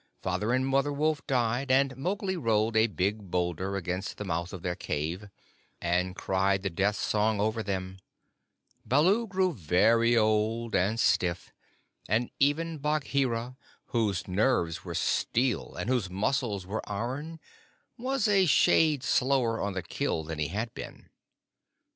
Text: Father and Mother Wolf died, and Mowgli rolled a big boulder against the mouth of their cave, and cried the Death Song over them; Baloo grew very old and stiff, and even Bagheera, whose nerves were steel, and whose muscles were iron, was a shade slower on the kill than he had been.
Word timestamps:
Father 0.23 0.51
and 0.51 0.65
Mother 0.65 0.91
Wolf 0.91 1.21
died, 1.27 1.69
and 1.69 1.95
Mowgli 1.95 2.35
rolled 2.35 2.75
a 2.75 2.87
big 2.87 3.29
boulder 3.29 3.75
against 3.75 4.17
the 4.17 4.25
mouth 4.25 4.51
of 4.51 4.63
their 4.63 4.73
cave, 4.73 5.29
and 5.79 6.15
cried 6.15 6.63
the 6.63 6.71
Death 6.71 6.95
Song 6.95 7.39
over 7.39 7.61
them; 7.61 7.99
Baloo 8.83 9.27
grew 9.27 9.53
very 9.53 10.17
old 10.17 10.73
and 10.73 10.99
stiff, 10.99 11.53
and 12.09 12.31
even 12.39 12.79
Bagheera, 12.79 13.57
whose 13.89 14.27
nerves 14.27 14.83
were 14.83 14.95
steel, 14.95 15.75
and 15.75 15.87
whose 15.87 16.09
muscles 16.09 16.65
were 16.65 16.81
iron, 16.91 17.39
was 17.95 18.27
a 18.27 18.47
shade 18.47 19.03
slower 19.03 19.61
on 19.61 19.73
the 19.73 19.83
kill 19.83 20.23
than 20.23 20.39
he 20.39 20.47
had 20.47 20.73
been. 20.73 21.11